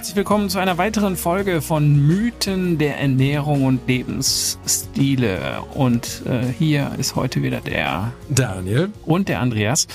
[0.00, 5.60] Herzlich willkommen zu einer weiteren Folge von Mythen der Ernährung und Lebensstile.
[5.74, 9.88] Und äh, hier ist heute wieder der Daniel und der Andreas.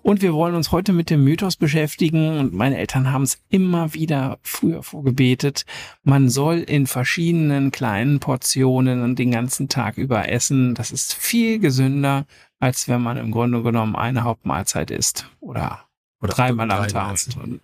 [0.00, 2.38] Und wir wollen uns heute mit dem Mythos beschäftigen.
[2.38, 5.64] Und meine Eltern haben es immer wieder früher vorgebetet.
[6.04, 10.76] Man soll in verschiedenen kleinen Portionen und den ganzen Tag über essen.
[10.76, 12.26] Das ist viel gesünder,
[12.60, 15.28] als wenn man im Grunde genommen eine Hauptmahlzeit isst.
[15.40, 15.87] Oder
[16.20, 17.18] oder dreimal am Tag.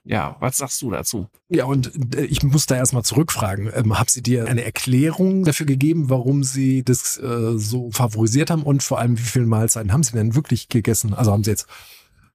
[0.04, 1.28] Ja, was sagst du dazu?
[1.48, 3.70] Ja, und äh, ich muss da erstmal zurückfragen.
[3.74, 8.62] Ähm, haben Sie dir eine Erklärung dafür gegeben, warum Sie das äh, so favorisiert haben
[8.62, 11.14] und vor allem wie viele Mahlzeiten haben Sie denn wirklich gegessen?
[11.14, 11.66] Also haben Sie jetzt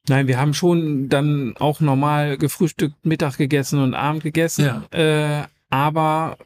[0.08, 4.66] Nein, wir haben schon dann auch normal gefrühstückt, Mittag gegessen und Abend gegessen.
[4.66, 5.42] Ja.
[5.42, 6.38] Äh, aber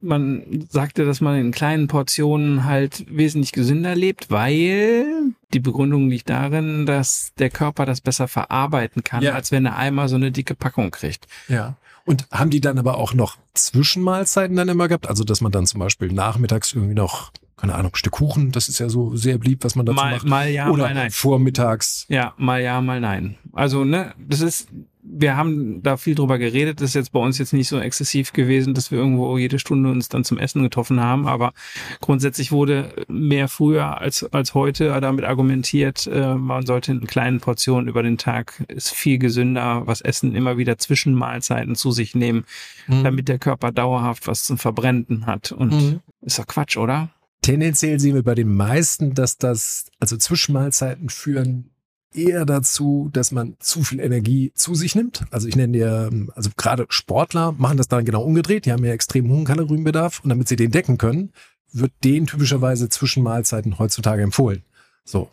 [0.00, 6.30] man sagte, dass man in kleinen Portionen halt wesentlich gesünder lebt, weil die Begründung liegt
[6.30, 9.32] darin, dass der Körper das besser verarbeiten kann, ja.
[9.32, 11.26] als wenn er einmal so eine dicke Packung kriegt.
[11.48, 11.76] Ja.
[12.04, 15.08] Und haben die dann aber auch noch Zwischenmahlzeiten dann immer gehabt?
[15.08, 18.80] Also, dass man dann zum Beispiel nachmittags irgendwie noch, keine Ahnung, Stück Kuchen, das ist
[18.80, 20.26] ja so sehr beliebt, was man dazu mal, macht.
[20.26, 21.10] Mal ja, Oder mal nein.
[21.10, 22.06] vormittags.
[22.08, 23.36] Ja, mal ja, mal nein.
[23.52, 24.68] Also, ne, das ist,
[25.04, 26.80] wir haben da viel drüber geredet.
[26.80, 29.90] Das ist jetzt bei uns jetzt nicht so exzessiv gewesen, dass wir irgendwo jede Stunde
[29.90, 31.26] uns dann zum Essen getroffen haben.
[31.26, 31.52] Aber
[32.00, 37.88] grundsätzlich wurde mehr früher als, als heute damit argumentiert, äh, man sollte in kleinen Portionen
[37.88, 42.44] über den Tag ist viel gesünder, was essen, immer wieder Zwischenmahlzeiten zu sich nehmen,
[42.86, 43.02] mhm.
[43.02, 45.50] damit der Körper dauerhaft was zum Verbrennen hat.
[45.50, 46.00] Und mhm.
[46.20, 47.10] ist doch Quatsch, oder?
[47.42, 51.71] Tendenziell sehen wir bei den meisten, dass das, also Zwischenmahlzeiten führen
[52.14, 55.24] eher dazu, dass man zu viel Energie zu sich nimmt.
[55.30, 58.66] Also ich nenne dir, also gerade Sportler machen das dann genau umgedreht.
[58.66, 61.32] Die haben ja extrem hohen Kalorienbedarf und damit sie den decken können,
[61.72, 64.62] wird denen typischerweise zwischen Mahlzeiten heutzutage empfohlen.
[65.04, 65.30] So.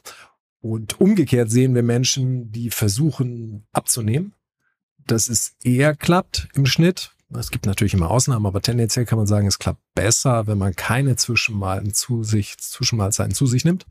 [0.61, 4.33] Und umgekehrt sehen wir Menschen, die versuchen abzunehmen,
[5.05, 7.11] dass es eher klappt im Schnitt.
[7.37, 10.75] Es gibt natürlich immer Ausnahmen, aber tendenziell kann man sagen, es klappt besser, wenn man
[10.75, 13.85] keine Zwischenmahlzeiten zu sich, Zwischenmahlzeiten zu sich nimmt.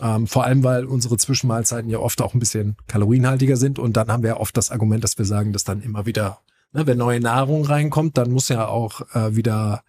[0.00, 3.78] Ähm, vor allem, weil unsere Zwischenmahlzeiten ja oft auch ein bisschen kalorienhaltiger sind.
[3.78, 6.40] Und dann haben wir oft das Argument, dass wir sagen, dass dann immer wieder,
[6.72, 9.82] ne, wenn neue Nahrung reinkommt, dann muss ja auch äh, wieder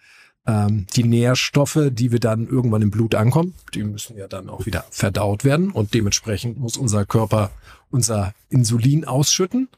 [0.46, 4.66] ähm, die Nährstoffe, die wir dann irgendwann im Blut ankommen, die müssen ja dann auch
[4.66, 5.72] wieder verdaut werden.
[5.72, 7.52] Und dementsprechend muss unser Körper
[7.90, 9.70] unser Insulin ausschütten.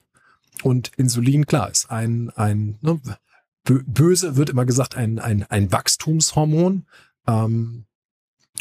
[0.64, 3.00] Und Insulin, klar, ist ein, ein ne,
[3.64, 6.86] böse wird immer gesagt, ein, ein, ein Wachstumshormon.
[7.28, 7.86] Ähm,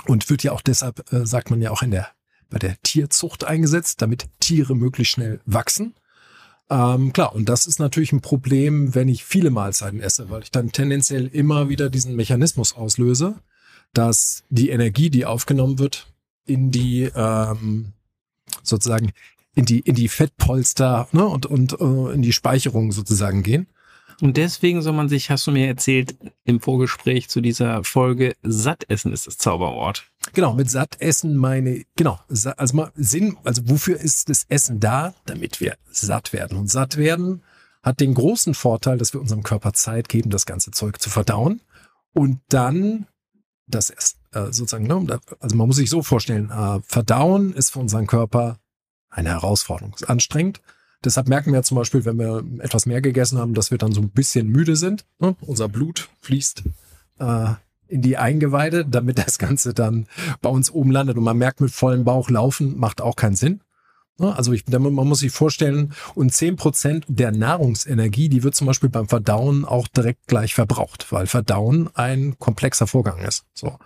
[0.06, 2.09] und wird ja auch deshalb, äh, sagt man ja auch in der,
[2.49, 5.95] bei der Tierzucht eingesetzt, damit Tiere möglichst schnell wachsen.
[6.69, 10.51] Ähm, klar, und das ist natürlich ein Problem, wenn ich viele Mahlzeiten esse, weil ich
[10.51, 13.41] dann tendenziell immer wieder diesen Mechanismus auslöse,
[13.93, 16.07] dass die Energie, die aufgenommen wird,
[16.45, 17.93] in die ähm,
[18.62, 19.12] sozusagen
[19.60, 23.66] in die in die Fettpolster ne, und und äh, in die Speicherung sozusagen gehen.
[24.22, 28.84] Und deswegen soll man sich, hast du mir erzählt, im Vorgespräch zu dieser Folge, satt
[28.88, 30.10] essen ist das Zauberwort.
[30.34, 35.15] Genau, mit satt essen meine, genau, also mal Sinn, also wofür ist das Essen da?
[35.25, 36.59] Damit wir satt werden.
[36.59, 37.42] Und satt werden
[37.82, 41.62] hat den großen Vorteil, dass wir unserem Körper Zeit geben, das ganze Zeug zu verdauen.
[42.12, 43.06] Und dann
[43.71, 47.78] das ist äh, sozusagen, ne, also man muss sich so vorstellen, äh, Verdauen ist für
[47.78, 48.59] unseren Körper
[49.10, 50.60] eine Herausforderung, ist anstrengend.
[51.04, 54.00] Deshalb merken wir zum Beispiel, wenn wir etwas mehr gegessen haben, dass wir dann so
[54.00, 55.06] ein bisschen müde sind.
[55.19, 55.34] Ne?
[55.41, 56.65] Unser Blut fließt
[57.19, 57.54] äh,
[57.88, 60.06] in die Eingeweide, damit das Ganze dann
[60.43, 61.16] bei uns oben landet.
[61.16, 63.60] Und man merkt, mit vollem Bauch laufen macht auch keinen Sinn.
[64.20, 64.36] Ne?
[64.36, 68.91] Also ich, man muss sich vorstellen, und zehn Prozent der Nahrungsenergie, die wird zum Beispiel
[68.91, 73.44] beim Verdauen auch direkt gleich verbraucht, weil Verdauen ein komplexer Vorgang ist.
[73.54, 73.78] So.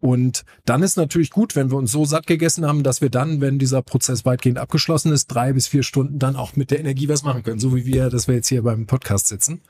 [0.00, 3.42] Und dann ist natürlich gut, wenn wir uns so satt gegessen haben, dass wir dann,
[3.42, 7.08] wenn dieser Prozess weitgehend abgeschlossen ist, drei bis vier Stunden dann auch mit der Energie
[7.08, 9.60] was machen können, so wie wir, dass wir jetzt hier beim Podcast sitzen.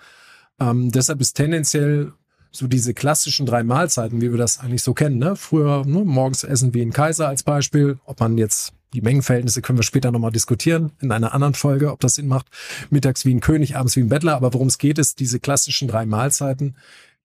[0.61, 2.13] Ähm, deshalb ist tendenziell
[2.53, 5.19] so diese klassischen drei Mahlzeiten, wie wir das eigentlich so kennen.
[5.19, 5.35] Ne?
[5.35, 9.79] Früher ne, morgens essen wie ein Kaiser als Beispiel, ob man jetzt die Mengenverhältnisse können
[9.79, 12.47] wir später nochmal diskutieren in einer anderen Folge, ob das Sinn macht.
[12.91, 14.37] Mittags wie ein König, abends wie ein Bettler.
[14.37, 16.77] Aber worum es geht, ist, diese klassischen drei Mahlzeiten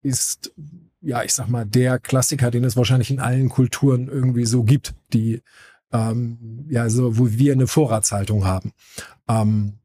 [0.01, 0.51] ist,
[1.01, 4.95] ja, ich sag mal, der Klassiker, den es wahrscheinlich in allen Kulturen irgendwie so gibt,
[5.13, 5.41] die,
[5.91, 8.73] ähm, ja, so, wo wir eine Vorratshaltung haben.
[9.27, 9.78] Ähm,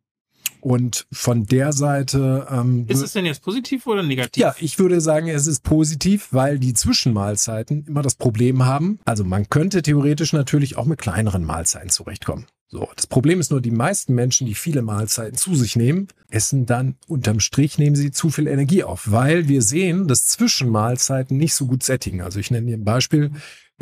[0.64, 2.46] und von der Seite.
[2.50, 4.40] Ähm, ist es denn jetzt positiv oder negativ?
[4.40, 8.99] Ja, ich würde sagen, es ist positiv, weil die Zwischenmahlzeiten immer das Problem haben.
[9.05, 12.46] Also man könnte theoretisch natürlich auch mit kleineren Mahlzeiten zurechtkommen.
[12.69, 16.67] So, das Problem ist nur, die meisten Menschen, die viele Mahlzeiten zu sich nehmen, essen
[16.67, 21.55] dann unterm Strich, nehmen sie zu viel Energie auf, weil wir sehen, dass Zwischenmahlzeiten nicht
[21.55, 22.22] so gut sättigen.
[22.22, 23.31] Also ich nenne hier ein Beispiel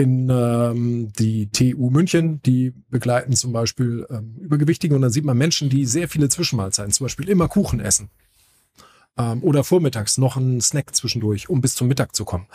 [0.03, 5.39] in ähm, die TU München, die begleiten zum Beispiel ähm, Übergewichtige und dann sieht man
[5.39, 8.11] Menschen, die sehr viele Zwischenmahlzeiten, zum Beispiel immer Kuchen essen.
[9.17, 12.49] Ähm, oder vormittags noch ein Snack zwischendurch, um bis zum Mittag zu kommen.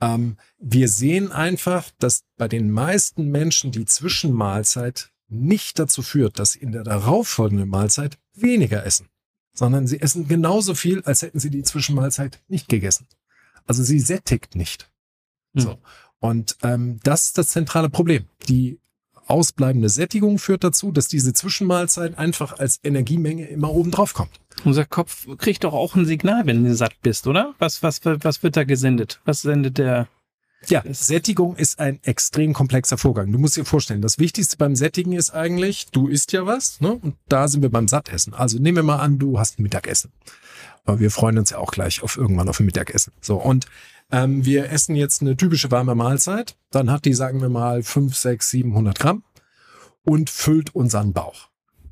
[0.00, 6.52] Ähm, wir sehen einfach, dass bei den meisten Menschen die Zwischenmahlzeit nicht dazu führt, dass
[6.52, 9.08] sie in der darauffolgenden Mahlzeit weniger essen,
[9.52, 13.06] sondern sie essen genauso viel, als hätten sie die Zwischenmahlzeit nicht gegessen.
[13.66, 14.90] Also sie sättigt nicht.
[15.52, 15.60] Mhm.
[15.60, 15.78] So.
[16.20, 18.26] Und ähm, das ist das zentrale Problem.
[18.48, 18.78] Die
[19.26, 24.40] ausbleibende Sättigung führt dazu, dass diese Zwischenmahlzeit einfach als Energiemenge immer oben drauf kommt.
[24.64, 27.54] Unser Kopf kriegt doch auch ein Signal, wenn du satt bist, oder?
[27.58, 29.20] Was, was, was wird da gesendet?
[29.24, 30.08] Was sendet der?
[30.68, 33.30] Ja, Sättigung ist ein extrem komplexer Vorgang.
[33.30, 36.92] Du musst dir vorstellen, das Wichtigste beim Sättigen ist eigentlich, du isst ja was, ne?
[36.94, 38.32] Und da sind wir beim Sattessen.
[38.32, 40.12] Also nehmen wir mal an, du hast ein Mittagessen.
[40.84, 43.12] Aber wir freuen uns ja auch gleich auf irgendwann auf ein Mittagessen.
[43.20, 43.66] So, und
[44.10, 46.56] ähm, wir essen jetzt eine typische warme Mahlzeit.
[46.70, 49.24] Dann hat die, sagen wir mal, 5, 6, 700 Gramm
[50.04, 51.48] und füllt unseren Bauch.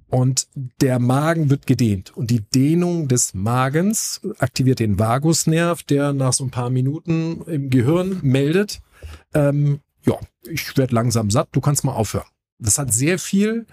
[0.09, 0.47] Und
[0.81, 2.17] der Magen wird gedehnt.
[2.17, 7.69] Und die Dehnung des Magens aktiviert den Vagusnerv, der nach so ein paar Minuten im
[7.69, 8.81] Gehirn meldet,
[9.35, 12.27] ähm, ja, ich werde langsam satt, du kannst mal aufhören.
[12.59, 13.67] Das hat sehr viel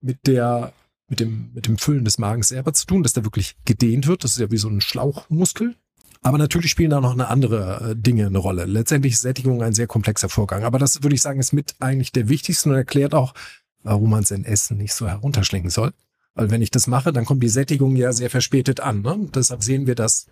[0.00, 0.72] mit der
[1.08, 4.24] mit dem, mit dem Füllen des Magens selber zu tun, dass der wirklich gedehnt wird.
[4.24, 5.74] Das ist ja wie so ein Schlauchmuskel.
[6.22, 8.64] Aber natürlich spielen da noch eine andere äh, Dinge eine Rolle.
[8.64, 10.64] Letztendlich ist Sättigung ein sehr komplexer Vorgang.
[10.64, 13.34] Aber das würde ich sagen, ist mit eigentlich der wichtigste und erklärt auch,
[13.82, 15.92] warum man sein Essen nicht so herunterschlingen soll.
[16.34, 19.02] Weil wenn ich das mache, dann kommt die Sättigung ja sehr verspätet an.
[19.02, 19.28] Ne?
[19.34, 20.26] Deshalb sehen wir, dass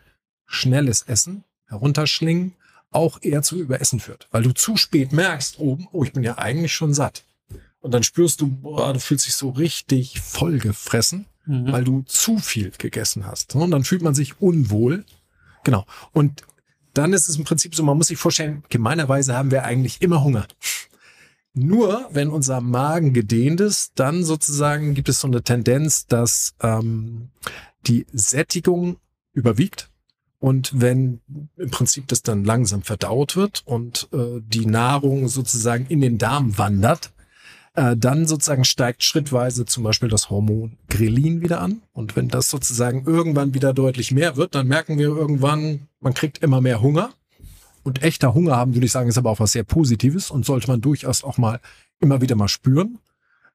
[0.46, 2.54] schnelles Essen, herunterschlingen,
[2.90, 4.28] auch eher zu Überessen führt.
[4.30, 7.24] Weil du zu spät merkst, oben, oh, ich bin ja eigentlich schon satt.
[7.80, 11.72] Und dann spürst du, boah, du fühlst dich so richtig vollgefressen, mhm.
[11.72, 13.54] weil du zu viel gegessen hast.
[13.54, 15.04] Und dann fühlt man sich unwohl.
[15.66, 15.84] Genau.
[16.12, 16.44] Und
[16.94, 20.22] dann ist es im Prinzip so, man muss sich vorstellen, gemeinerweise haben wir eigentlich immer
[20.22, 20.46] Hunger.
[21.54, 27.30] Nur wenn unser Magen gedehnt ist, dann sozusagen gibt es so eine Tendenz, dass ähm,
[27.88, 28.98] die Sättigung
[29.32, 29.90] überwiegt.
[30.38, 31.20] Und wenn
[31.56, 36.58] im Prinzip das dann langsam verdaut wird und äh, die Nahrung sozusagen in den Darm
[36.58, 37.12] wandert,
[37.76, 41.82] äh, dann sozusagen steigt schrittweise zum Beispiel das Hormon Grelin wieder an.
[41.92, 46.38] Und wenn das sozusagen irgendwann wieder deutlich mehr wird, dann merken wir irgendwann, man kriegt
[46.38, 47.10] immer mehr Hunger.
[47.82, 50.68] Und echter Hunger haben, würde ich sagen, ist aber auch was sehr Positives und sollte
[50.68, 51.60] man durchaus auch mal
[52.00, 52.98] immer wieder mal spüren.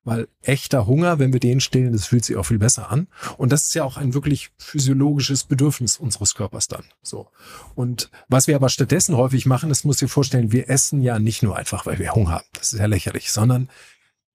[0.03, 3.07] Weil echter Hunger, wenn wir den stillen, das fühlt sich auch viel besser an.
[3.37, 6.85] Und das ist ja auch ein wirklich physiologisches Bedürfnis unseres Körpers dann.
[7.03, 7.27] So.
[7.75, 11.43] Und was wir aber stattdessen häufig machen, das muss ich vorstellen, wir essen ja nicht
[11.43, 12.47] nur einfach, weil wir Hunger haben.
[12.53, 13.69] Das ist ja lächerlich, sondern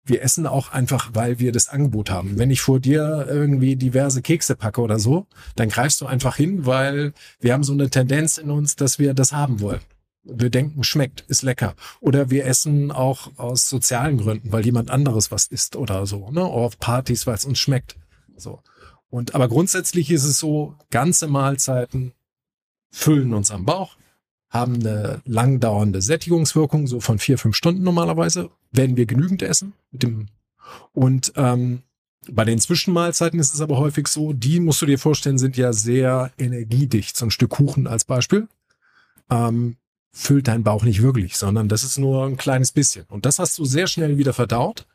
[0.06, 2.38] wir essen auch einfach, weil wir das Angebot haben.
[2.38, 5.26] Wenn ich vor dir irgendwie diverse Kekse packe oder so,
[5.56, 9.14] dann greifst du einfach hin, weil wir haben so eine Tendenz in uns, dass wir
[9.14, 9.80] das haben wollen.
[10.22, 11.74] Wir denken, schmeckt, ist lecker.
[12.00, 16.44] Oder wir essen auch aus sozialen Gründen, weil jemand anderes was isst oder so, ne?
[16.44, 17.96] Oder auf Partys, weil es uns schmeckt.
[18.36, 18.60] So.
[19.08, 22.12] Und aber grundsätzlich ist es so, ganze Mahlzeiten
[22.90, 23.96] füllen uns am Bauch,
[24.56, 29.72] haben eine langdauernde Sättigungswirkung, so von vier, fünf Stunden normalerweise, wenn wir genügend essen.
[29.90, 30.26] Mit dem
[30.92, 31.82] und ähm,
[32.28, 35.72] bei den Zwischenmahlzeiten ist es aber häufig so, die musst du dir vorstellen, sind ja
[35.72, 37.16] sehr energiedicht.
[37.16, 38.48] So ein Stück Kuchen als Beispiel
[39.30, 39.76] ähm,
[40.12, 43.04] füllt dein Bauch nicht wirklich, sondern das ist nur ein kleines bisschen.
[43.08, 44.86] Und das hast du sehr schnell wieder verdaut.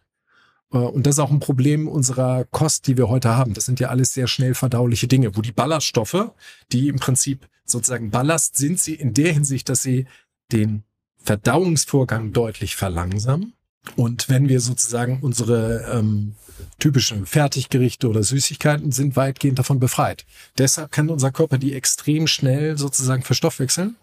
[0.74, 3.54] Äh, und das ist auch ein Problem unserer Kost, die wir heute haben.
[3.54, 6.32] Das sind ja alles sehr schnell verdauliche Dinge, wo die Ballaststoffe,
[6.72, 10.06] die im Prinzip sozusagen Ballast sind, sie in der Hinsicht, dass sie
[10.52, 10.84] den
[11.18, 13.54] Verdauungsvorgang deutlich verlangsamen.
[13.96, 16.36] Und wenn wir sozusagen unsere ähm,
[16.80, 20.26] typischen Fertiggerichte oder Süßigkeiten sind weitgehend davon befreit.
[20.58, 23.96] Deshalb kann unser Körper die extrem schnell sozusagen verstoffwechseln.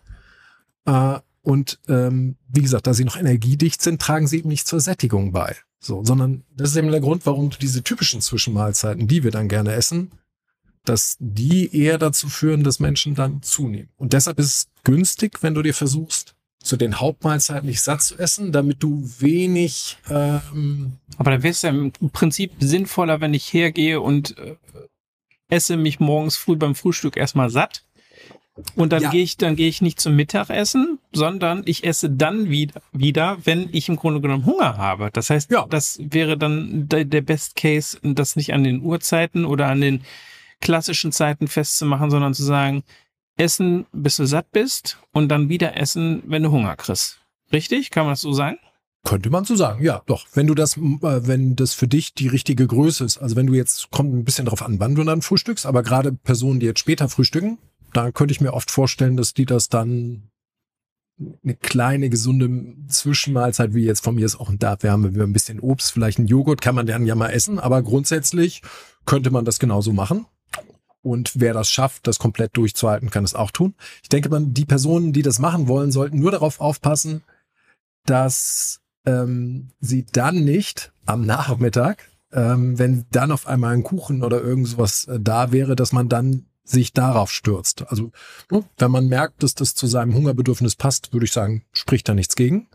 [0.84, 4.80] Äh, und ähm, wie gesagt, da sie noch energiedicht sind, tragen sie eben nicht zur
[4.80, 5.56] Sättigung bei.
[5.80, 9.48] So, sondern das ist eben der Grund, warum du diese typischen Zwischenmahlzeiten, die wir dann
[9.48, 10.10] gerne essen,
[10.85, 13.88] dass die eher dazu führen, dass Menschen dann zunehmen.
[13.97, 18.18] Und deshalb ist es günstig, wenn du dir versuchst, zu den Hauptmahlzeiten nicht satt zu
[18.18, 19.97] essen, damit du wenig.
[20.11, 24.56] Ähm Aber dann wäre es ja im Prinzip sinnvoller, wenn ich hergehe und äh,
[25.49, 27.85] esse mich morgens früh beim Frühstück erstmal satt.
[28.75, 29.11] Und dann ja.
[29.11, 33.68] gehe ich, dann gehe ich nicht zum Mittagessen, sondern ich esse dann wieder, wieder, wenn
[33.70, 35.11] ich im Grunde genommen Hunger habe.
[35.12, 35.66] Das heißt, ja.
[35.70, 40.00] das wäre dann der, der Best Case, das nicht an den Uhrzeiten oder an den
[40.60, 42.82] klassischen Zeiten festzumachen, sondern zu sagen,
[43.36, 47.20] essen, bis du satt bist und dann wieder essen, wenn du Hunger kriegst.
[47.52, 47.90] Richtig?
[47.90, 48.58] Kann man das so sagen?
[49.04, 50.26] Könnte man so sagen, ja, doch.
[50.34, 53.54] Wenn du das, äh, wenn das für dich die richtige Größe ist, also wenn du
[53.54, 56.80] jetzt, kommt ein bisschen darauf an, wann du dann frühstückst, aber gerade Personen, die jetzt
[56.80, 57.58] später frühstücken,
[57.92, 60.30] da könnte ich mir oft vorstellen, dass die das dann
[61.42, 65.32] eine kleine gesunde Zwischenmahlzeit, wie jetzt von mir ist auch ein Dart, wir haben ein
[65.32, 68.62] bisschen Obst, vielleicht ein Joghurt, kann man dann ja mal essen, aber grundsätzlich
[69.04, 70.26] könnte man das genauso machen.
[71.02, 73.75] Und wer das schafft, das komplett durchzuhalten, kann es auch tun.
[74.02, 77.23] Ich denke, man, die Personen, die das machen wollen, sollten nur darauf aufpassen,
[78.05, 84.43] dass ähm, sie dann nicht am Nachmittag, ähm, wenn dann auf einmal ein Kuchen oder
[84.43, 87.88] irgend sowas äh, da wäre, dass man dann sich darauf stürzt.
[87.88, 88.11] Also
[88.50, 92.14] ne, wenn man merkt, dass das zu seinem Hungerbedürfnis passt, würde ich sagen, spricht da
[92.14, 92.69] nichts gegen.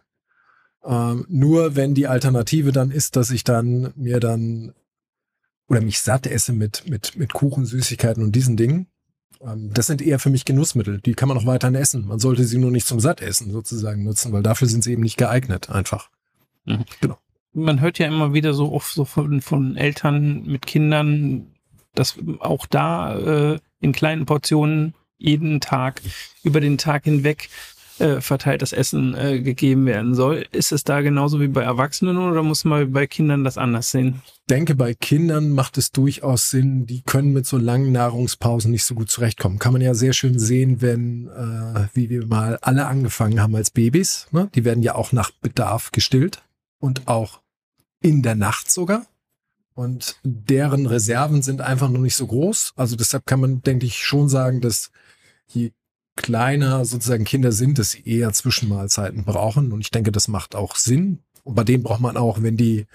[0.83, 4.73] Ähm, nur wenn die Alternative dann ist, dass ich dann mir dann
[5.67, 8.87] oder mich satt esse mit, mit, mit Kuchen, Süßigkeiten und diesen Dingen,
[9.41, 11.01] ähm, das sind eher für mich Genussmittel.
[11.01, 12.07] Die kann man auch weiterhin essen.
[12.07, 15.17] Man sollte sie nur nicht zum Sattessen sozusagen nutzen, weil dafür sind sie eben nicht
[15.17, 16.09] geeignet, einfach.
[16.65, 16.85] Mhm.
[17.01, 17.17] Genau.
[17.53, 21.51] Man hört ja immer wieder so oft so von, von Eltern mit Kindern,
[21.93, 26.01] dass auch da äh, in kleinen Portionen jeden Tag
[26.43, 27.49] über den Tag hinweg
[27.99, 30.45] äh, verteiltes Essen äh, gegeben werden soll.
[30.51, 34.21] Ist es da genauso wie bei Erwachsenen oder muss man bei Kindern das anders sehen?
[34.25, 38.83] Ich denke, bei Kindern macht es durchaus Sinn, die können mit so langen Nahrungspausen nicht
[38.83, 39.59] so gut zurechtkommen.
[39.59, 43.71] Kann man ja sehr schön sehen, wenn, äh, wie wir mal alle angefangen haben als
[43.71, 44.27] Babys.
[44.31, 44.49] Ne?
[44.55, 46.43] Die werden ja auch nach Bedarf gestillt
[46.79, 47.41] und auch
[48.01, 49.05] in der Nacht sogar.
[49.75, 52.73] Und deren Reserven sind einfach noch nicht so groß.
[52.75, 54.91] Also deshalb kann man, denke ich, schon sagen, dass
[55.47, 55.71] je
[56.15, 59.71] kleiner sozusagen Kinder sind, dass sie eher Zwischenmahlzeiten brauchen.
[59.71, 61.19] Und ich denke, das macht auch Sinn.
[61.43, 62.85] Und bei denen braucht man auch, wenn die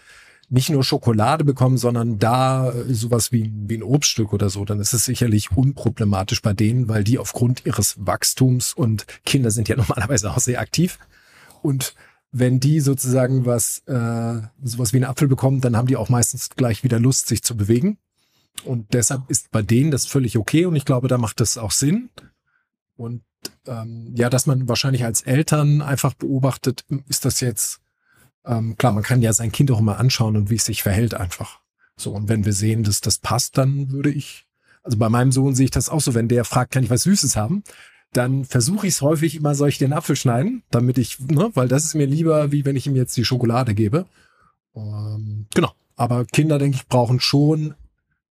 [0.50, 4.94] nicht nur Schokolade bekommen, sondern da sowas wie, wie ein Obststück oder so, dann ist
[4.94, 10.30] es sicherlich unproblematisch bei denen, weil die aufgrund ihres Wachstums und Kinder sind ja normalerweise
[10.30, 10.98] auch sehr aktiv.
[11.60, 11.94] Und
[12.30, 16.50] wenn die sozusagen was, äh, sowas wie einen Apfel bekommen, dann haben die auch meistens
[16.50, 17.98] gleich wieder Lust, sich zu bewegen.
[18.64, 21.70] Und deshalb ist bei denen das völlig okay und ich glaube, da macht das auch
[21.70, 22.10] Sinn.
[22.98, 23.22] Und
[23.66, 27.80] ähm, ja, dass man wahrscheinlich als Eltern einfach beobachtet, ist das jetzt,
[28.44, 31.14] ähm, klar, man kann ja sein Kind auch mal anschauen und wie es sich verhält
[31.14, 31.60] einfach.
[31.96, 34.46] So, und wenn wir sehen, dass das passt, dann würde ich,
[34.82, 37.04] also bei meinem Sohn sehe ich das auch so, wenn der fragt, kann ich was
[37.04, 37.62] Süßes haben?
[38.12, 41.68] Dann versuche ich es häufig immer, soll ich den Apfel schneiden, damit ich, ne, weil
[41.68, 44.06] das ist mir lieber, wie wenn ich ihm jetzt die Schokolade gebe.
[44.74, 45.72] Ähm, genau.
[45.94, 47.74] Aber Kinder, denke ich, brauchen schon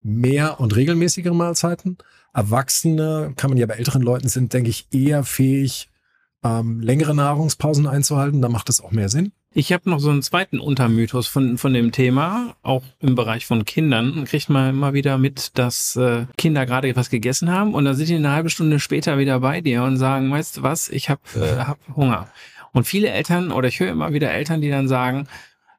[0.06, 1.98] mehr und regelmäßigere Mahlzeiten.
[2.32, 5.88] Erwachsene, kann man ja bei älteren Leuten sind, denke ich, eher fähig,
[6.44, 8.40] ähm, längere Nahrungspausen einzuhalten.
[8.40, 9.32] Da macht es auch mehr Sinn.
[9.52, 13.64] Ich habe noch so einen zweiten Untermythos von, von dem Thema, auch im Bereich von
[13.64, 14.26] Kindern.
[14.26, 18.10] Kriegt man immer wieder mit, dass äh, Kinder gerade etwas gegessen haben und dann sind
[18.10, 21.22] die eine halbe Stunde später wieder bei dir und sagen, weißt du was, ich habe
[21.36, 22.28] äh, hab Hunger.
[22.74, 25.26] Und viele Eltern, oder ich höre immer wieder Eltern, die dann sagen,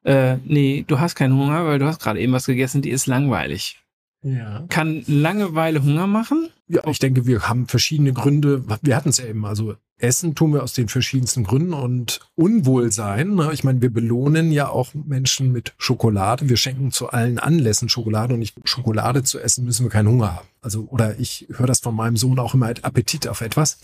[0.02, 3.06] äh, nee, du hast keinen Hunger, weil du hast gerade eben was gegessen, die ist
[3.06, 3.78] langweilig.
[4.22, 4.64] Ja.
[4.68, 6.50] Kann Langeweile Hunger machen?
[6.66, 8.64] Ja, ich denke, wir haben verschiedene Gründe.
[8.82, 9.44] Wir hatten es ja eben.
[9.46, 13.34] Also Essen tun wir aus den verschiedensten Gründen und Unwohlsein.
[13.34, 13.50] Ne?
[13.52, 16.48] Ich meine, wir belohnen ja auch Menschen mit Schokolade.
[16.48, 20.36] Wir schenken zu allen Anlässen Schokolade und nicht Schokolade zu essen müssen wir keinen Hunger
[20.36, 20.48] haben.
[20.60, 23.78] Also oder ich höre das von meinem Sohn auch immer Appetit auf etwas.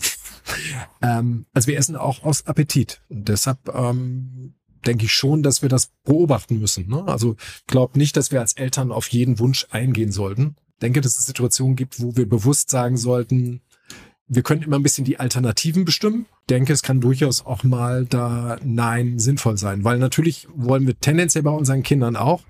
[1.01, 4.53] ähm, also wir essen auch aus Appetit und deshalb ähm,
[4.85, 6.87] denke ich schon, dass wir das beobachten müssen.
[6.87, 7.03] Ne?
[7.07, 7.35] Also
[7.67, 10.55] glaube nicht, dass wir als Eltern auf jeden Wunsch eingehen sollten.
[10.81, 13.61] Denke, dass es Situationen gibt, wo wir bewusst sagen sollten,
[14.27, 16.25] wir können immer ein bisschen die Alternativen bestimmen.
[16.49, 21.43] Denke, es kann durchaus auch mal da Nein sinnvoll sein, weil natürlich wollen wir tendenziell
[21.43, 22.43] bei unseren Kindern auch,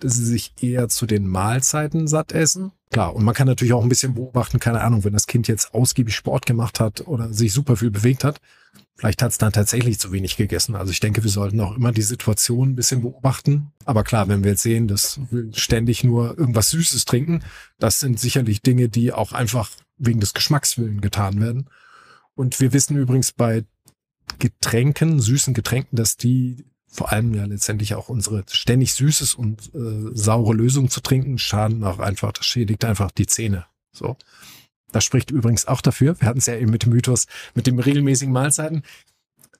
[0.00, 2.72] dass sie sich eher zu den Mahlzeiten satt essen.
[2.92, 5.74] Klar, und man kann natürlich auch ein bisschen beobachten, keine Ahnung, wenn das Kind jetzt
[5.74, 8.40] ausgiebig Sport gemacht hat oder sich super viel bewegt hat,
[9.02, 10.76] Vielleicht hat es dann tatsächlich zu wenig gegessen.
[10.76, 13.72] Also ich denke, wir sollten auch immer die Situation ein bisschen beobachten.
[13.84, 17.42] Aber klar, wenn wir jetzt sehen, dass wir ständig nur irgendwas Süßes trinken,
[17.78, 21.68] das sind sicherlich Dinge, die auch einfach wegen des Geschmackswillen getan werden.
[22.34, 23.64] Und wir wissen übrigens bei
[24.38, 30.10] Getränken, süßen Getränken, dass die vor allem ja letztendlich auch unsere ständig süßes und äh,
[30.12, 33.64] saure Lösung zu trinken, schaden auch einfach, das schädigt einfach die Zähne.
[33.92, 34.16] So.
[34.92, 36.20] Das spricht übrigens auch dafür.
[36.20, 38.82] Wir hatten es ja eben mit dem Mythos, mit dem regelmäßigen Mahlzeiten.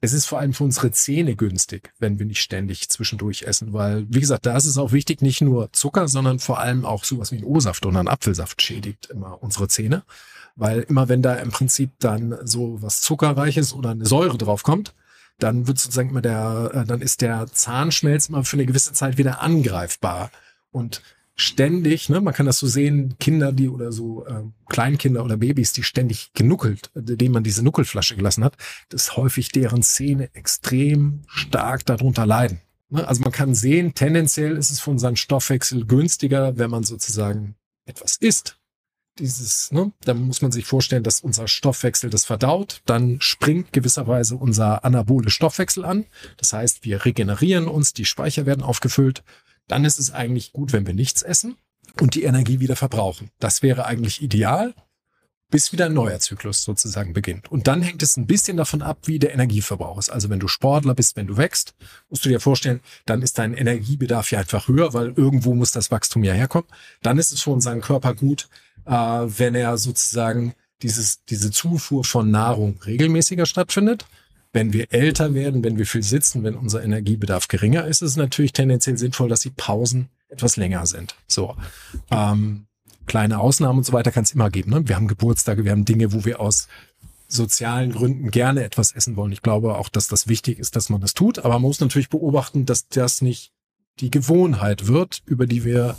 [0.02, 4.04] Es ist vor allem für unsere Zähne günstig, wenn wir nicht ständig zwischendurch essen, weil,
[4.10, 7.32] wie gesagt, da ist es auch wichtig, nicht nur Zucker, sondern vor allem auch sowas
[7.32, 10.02] wie ein O-Saft oder ein Apfelsaft schädigt immer unsere Zähne.
[10.54, 14.92] Weil immer wenn da im Prinzip dann so was Zuckerreiches oder eine Säure draufkommt,
[15.42, 19.18] dann wird sozusagen immer der, äh, dann ist der Zahnschmelz immer für eine gewisse Zeit
[19.18, 20.30] wieder angreifbar.
[20.70, 21.02] Und
[21.34, 25.72] ständig, ne, man kann das so sehen, Kinder, die oder so äh, Kleinkinder oder Babys,
[25.72, 28.56] die ständig genuckelt, denen man diese Nuckelflasche gelassen hat,
[28.88, 32.60] dass häufig deren Zähne extrem stark darunter leiden.
[32.90, 33.06] Ne?
[33.06, 37.56] Also man kann sehen, tendenziell ist es für unseren Stoffwechsel günstiger, wenn man sozusagen
[37.86, 38.58] etwas isst.
[39.18, 44.36] Dieses, ne, da muss man sich vorstellen, dass unser Stoffwechsel das verdaut, dann springt gewisserweise
[44.36, 46.06] unser anabole Stoffwechsel an.
[46.38, 49.22] Das heißt, wir regenerieren uns, die Speicher werden aufgefüllt
[49.68, 51.56] dann ist es eigentlich gut, wenn wir nichts essen.
[52.00, 53.30] und die Energie wieder verbrauchen.
[53.38, 54.72] Das wäre eigentlich ideal,
[55.50, 57.52] bis wieder ein neuer Zyklus sozusagen beginnt.
[57.52, 60.08] Und dann hängt es ein bisschen davon ab, wie der Energieverbrauch ist.
[60.08, 61.74] Also wenn du Sportler bist, wenn du wächst,
[62.08, 65.90] musst du dir vorstellen, dann ist dein Energiebedarf ja einfach höher, weil irgendwo muss das
[65.90, 66.68] Wachstum ja herkommen.
[67.02, 68.48] Dann ist es für unseren Körper gut,
[68.86, 74.06] äh, wenn er sozusagen dieses, diese Zufuhr von Nahrung regelmäßiger stattfindet.
[74.52, 78.16] Wenn wir älter werden, wenn wir viel sitzen, wenn unser Energiebedarf geringer ist, ist es
[78.16, 81.14] natürlich tendenziell sinnvoll, dass die Pausen etwas länger sind.
[81.26, 81.56] So.
[82.10, 82.66] Ähm,
[83.06, 84.70] kleine Ausnahmen und so weiter kann es immer geben.
[84.70, 84.88] Ne?
[84.88, 86.68] Wir haben Geburtstage, wir haben Dinge, wo wir aus
[87.28, 89.32] sozialen Gründen gerne etwas essen wollen.
[89.32, 91.38] Ich glaube auch, dass das wichtig ist, dass man das tut.
[91.38, 93.52] Aber man muss natürlich beobachten, dass das nicht
[94.00, 95.96] die Gewohnheit wird, über die wir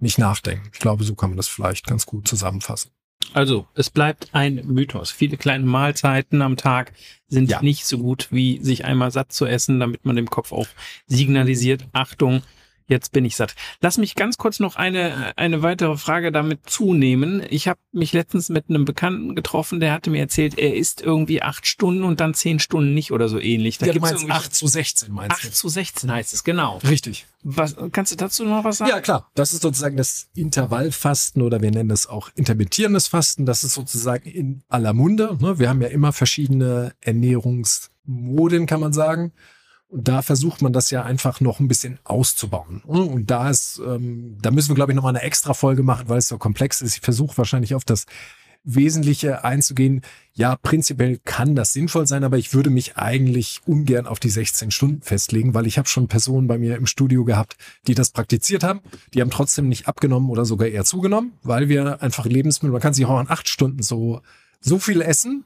[0.00, 0.68] nicht nachdenken.
[0.72, 2.90] Ich glaube, so kann man das vielleicht ganz gut zusammenfassen.
[3.32, 5.10] Also, es bleibt ein Mythos.
[5.10, 6.92] Viele kleine Mahlzeiten am Tag
[7.26, 7.62] sind ja.
[7.62, 10.68] nicht so gut, wie sich einmal satt zu essen, damit man dem Kopf auch
[11.06, 12.42] signalisiert, Achtung,
[12.86, 13.54] Jetzt bin ich satt.
[13.80, 17.42] Lass mich ganz kurz noch eine, eine weitere Frage damit zunehmen.
[17.48, 21.40] Ich habe mich letztens mit einem Bekannten getroffen, der hatte mir erzählt, er isst irgendwie
[21.40, 23.78] acht Stunden und dann zehn Stunden nicht oder so ähnlich.
[23.78, 25.48] Da ja, du meinst acht zu sechzehn, meinst 8 du?
[25.48, 26.78] Acht zu sechzehn heißt es, genau.
[26.86, 27.26] Richtig.
[27.42, 28.90] Was, kannst du dazu noch was sagen?
[28.90, 29.30] Ja, klar.
[29.34, 33.46] Das ist sozusagen das Intervallfasten oder wir nennen es auch intermittierendes Fasten.
[33.46, 35.36] Das ist sozusagen in aller Munde.
[35.40, 35.58] Ne?
[35.58, 39.32] Wir haben ja immer verschiedene Ernährungsmoden, kann man sagen.
[39.88, 42.82] Und da versucht man das ja einfach noch ein bisschen auszubauen.
[42.84, 46.18] Und da ist, ähm, da müssen wir, glaube ich, nochmal eine extra Folge machen, weil
[46.18, 46.96] es so komplex ist.
[46.96, 48.06] Ich versuche wahrscheinlich auf das
[48.64, 50.00] Wesentliche einzugehen.
[50.32, 54.70] Ja, prinzipiell kann das sinnvoll sein, aber ich würde mich eigentlich ungern auf die 16
[54.70, 58.64] Stunden festlegen, weil ich habe schon Personen bei mir im Studio gehabt, die das praktiziert
[58.64, 58.80] haben.
[59.12, 62.94] Die haben trotzdem nicht abgenommen oder sogar eher zugenommen, weil wir einfach Lebensmittel, man kann
[62.94, 64.22] sich auch in acht Stunden so,
[64.60, 65.44] so viel essen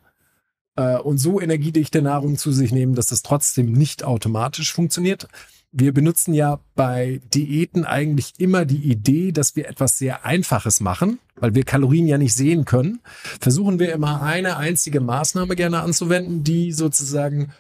[0.78, 5.28] äh, und so energiedichte Nahrung zu sich nehmen, dass das trotzdem nicht automatisch funktioniert.
[5.70, 11.18] Wir benutzen ja bei Diäten eigentlich immer die Idee, dass wir etwas sehr Einfaches machen,
[11.36, 13.00] weil wir Kalorien ja nicht sehen können.
[13.40, 17.52] Versuchen wir immer eine einzige Maßnahme gerne anzuwenden, die sozusagen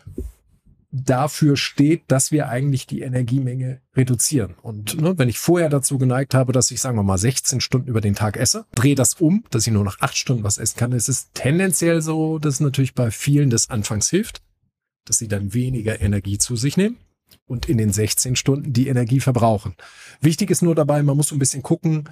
[0.90, 4.54] dafür steht, dass wir eigentlich die Energiemenge reduzieren.
[4.62, 7.88] Und ne, wenn ich vorher dazu geneigt habe, dass ich, sagen wir mal, 16 Stunden
[7.88, 10.78] über den Tag esse, drehe das um, dass ich nur noch 8 Stunden was essen
[10.78, 10.92] kann.
[10.92, 14.42] Es ist tendenziell so, dass natürlich bei vielen des Anfangs hilft,
[15.04, 16.96] dass sie dann weniger Energie zu sich nehmen
[17.46, 19.74] und in den 16 Stunden die Energie verbrauchen.
[20.20, 22.08] Wichtig ist nur dabei, man muss so ein bisschen gucken,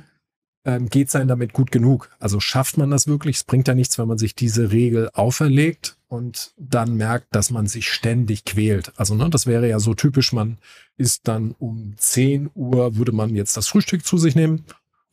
[0.66, 2.11] ähm, geht sein damit gut genug?
[2.18, 3.37] Also schafft man das wirklich?
[3.37, 7.68] Es bringt ja nichts, wenn man sich diese Regel auferlegt und dann merkt, dass man
[7.68, 8.92] sich ständig quält.
[8.96, 10.59] Also ne, das wäre ja so typisch, man
[10.96, 14.64] ist dann um 10 Uhr, würde man jetzt das Frühstück zu sich nehmen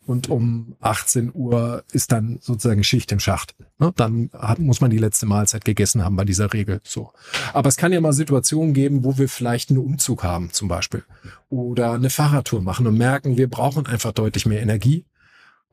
[0.07, 3.55] und um 18 Uhr ist dann sozusagen Schicht im Schacht.
[3.77, 3.93] Ne?
[3.95, 6.81] Dann hat, muss man die letzte Mahlzeit gegessen haben bei dieser Regel.
[6.83, 7.11] So.
[7.53, 11.03] Aber es kann ja mal Situationen geben, wo wir vielleicht einen Umzug haben zum Beispiel
[11.49, 15.05] oder eine Fahrradtour machen und merken, wir brauchen einfach deutlich mehr Energie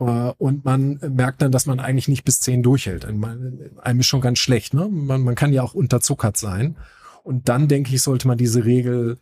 [0.01, 3.05] und man merkt dann, dass man eigentlich nicht bis zehn durchhält.
[3.05, 4.73] Einem ist schon ganz schlecht.
[4.73, 4.89] Ne?
[4.91, 6.77] Man, man kann ja auch unterzuckert sein.
[7.23, 9.19] Und dann, denke ich, sollte man diese Regel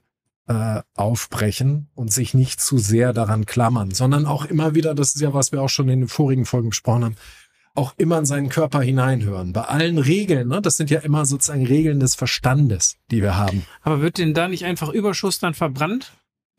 [0.46, 5.20] äh, aufbrechen und sich nicht zu sehr daran klammern, sondern auch immer wieder, das ist
[5.20, 7.16] ja, was wir auch schon in den vorigen Folgen besprochen haben,
[7.74, 9.52] auch immer in seinen Körper hineinhören.
[9.52, 13.66] Bei allen Regeln, ne, das sind ja immer sozusagen Regeln des Verstandes, die wir haben.
[13.82, 16.12] Aber wird denn da nicht einfach Überschuss dann verbrannt?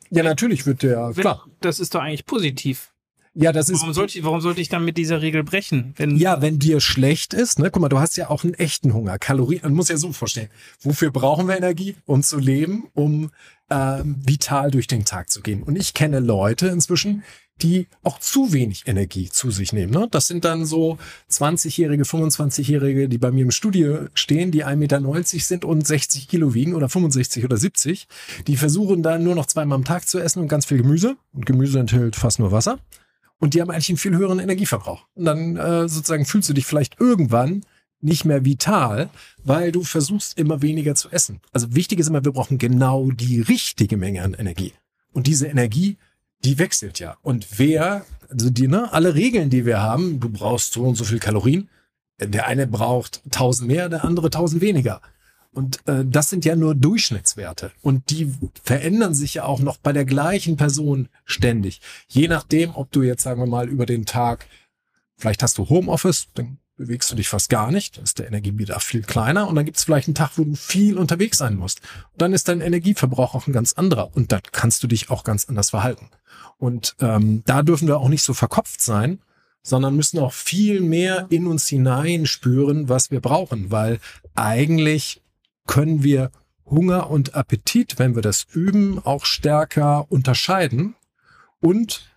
[0.10, 1.46] Ja, natürlich wird der, Wenn, klar.
[1.62, 2.94] Das ist doch eigentlich positiv.
[3.42, 3.80] Ja, das ist.
[3.80, 5.94] Warum sollte, ich, warum sollte ich dann mit dieser Regel brechen?
[5.96, 8.94] Wenn ja, wenn dir schlecht ist, ne, guck mal, du hast ja auch einen echten
[8.94, 9.18] Hunger.
[9.18, 10.50] Kalorien, man muss ja so vorstellen.
[10.82, 11.96] Wofür brauchen wir Energie?
[12.06, 13.32] Um zu leben, um
[13.70, 15.64] äh, vital durch den Tag zu gehen.
[15.64, 17.24] Und ich kenne Leute inzwischen,
[17.62, 19.94] die auch zu wenig Energie zu sich nehmen.
[19.94, 20.10] Ne?
[20.12, 20.98] Das sind dann so
[21.32, 26.54] 20-Jährige, 25-Jährige, die bei mir im Studio stehen, die 1,90 Meter sind und 60 Kilo
[26.54, 28.08] wiegen oder 65 oder 70.
[28.48, 31.16] Die versuchen dann nur noch zweimal am Tag zu essen und ganz viel Gemüse.
[31.34, 32.80] Und Gemüse enthält fast nur Wasser.
[33.40, 35.08] Und die haben eigentlich einen viel höheren Energieverbrauch.
[35.16, 37.64] Und dann äh, sozusagen fühlst du dich vielleicht irgendwann
[38.02, 39.10] nicht mehr vital,
[39.44, 41.42] weil du versuchst immer weniger zu essen.
[41.52, 44.74] Also wichtig ist immer, wir brauchen genau die richtige Menge an Energie.
[45.12, 45.98] Und diese Energie,
[46.44, 47.18] die wechselt ja.
[47.22, 51.04] Und wer, also die, ne, alle Regeln, die wir haben, du brauchst so und so
[51.04, 51.70] viel Kalorien.
[52.22, 55.02] Der eine braucht 1000 mehr, der andere 1000 weniger.
[55.52, 57.72] Und äh, das sind ja nur Durchschnittswerte.
[57.82, 58.32] Und die
[58.64, 61.82] verändern sich ja auch noch bei der gleichen Person ständig.
[62.08, 64.48] Je nachdem, ob du jetzt, sagen wir mal, über den Tag,
[65.18, 68.82] vielleicht hast du Homeoffice, dann bewegst du dich fast gar nicht, dann ist der Energiebedarf
[68.82, 71.82] viel kleiner und dann gibt es vielleicht einen Tag, wo du viel unterwegs sein musst.
[72.14, 75.26] Und dann ist dein Energieverbrauch auch ein ganz anderer und dann kannst du dich auch
[75.26, 76.10] ganz anders verhalten.
[76.58, 79.20] Und ähm, da dürfen wir auch nicht so verkopft sein,
[79.62, 84.00] sondern müssen auch viel mehr in uns hinein spüren, was wir brauchen, weil
[84.36, 85.22] eigentlich
[85.70, 86.32] können wir
[86.66, 90.96] Hunger und Appetit, wenn wir das üben, auch stärker unterscheiden
[91.62, 92.10] und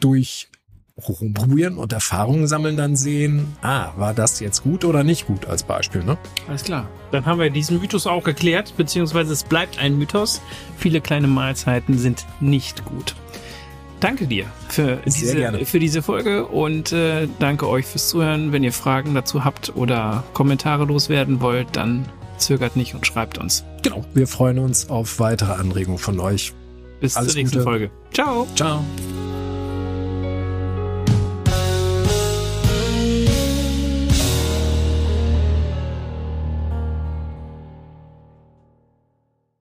[0.00, 0.48] durch
[0.96, 5.62] rumprobieren und Erfahrungen sammeln, dann sehen, ah, war das jetzt gut oder nicht gut als
[5.62, 6.18] Beispiel, ne?
[6.48, 6.88] Alles klar.
[7.12, 10.42] Dann haben wir diesen Mythos auch geklärt, beziehungsweise es bleibt ein Mythos.
[10.76, 13.14] Viele kleine Mahlzeiten sind nicht gut.
[14.00, 18.50] Danke dir für diese, für diese Folge und äh, danke euch fürs Zuhören.
[18.50, 22.06] Wenn ihr Fragen dazu habt oder Kommentare loswerden wollt, dann
[22.40, 23.64] zögert nicht und schreibt uns.
[23.82, 24.04] Genau.
[24.14, 26.52] Wir freuen uns auf weitere Anregungen von euch.
[27.00, 27.64] Bis Alles zur nächsten Gute.
[27.64, 27.90] Folge.
[28.12, 28.46] Ciao.
[28.54, 28.84] Ciao.